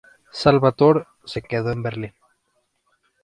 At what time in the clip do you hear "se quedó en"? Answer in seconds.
1.25-1.83